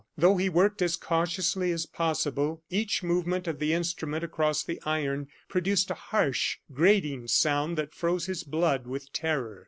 [0.17, 5.27] Though he worked as cautiously as possible, each movement of the instrument across the iron
[5.47, 9.59] produced a harsh, grating sound that froze his blood with terror.